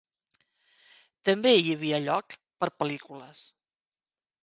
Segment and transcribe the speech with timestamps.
[1.29, 3.47] També hi havia lloc per a pel·lícules.